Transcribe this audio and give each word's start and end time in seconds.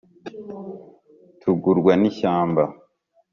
tugurwa 1.41 1.91
n’ishyamba 2.01 2.63